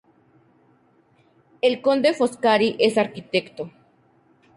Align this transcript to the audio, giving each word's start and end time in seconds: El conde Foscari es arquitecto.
El 1.61 1.83
conde 1.83 2.15
Foscari 2.15 2.75
es 2.79 2.97
arquitecto. 2.97 3.69